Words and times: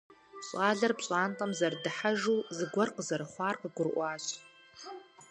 Щӏалэр 0.47 0.93
пщӏантӏэм 0.99 1.51
зэрыдыхьэжу, 1.57 2.45
зыгуэр 2.55 2.89
къызэрыхъуар 2.95 3.55
къыгурыӏуащ. 3.61 4.25